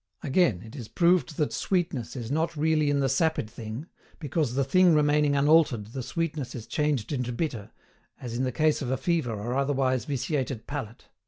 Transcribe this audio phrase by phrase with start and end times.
[0.23, 3.85] Again, it is proved that SWEETNESS is not really in the sapid thing,
[4.17, 7.69] because the thing remaining unaltered the sweetness is changed into bitter,
[8.19, 11.07] as in case of a fever or otherwise vitiated palate.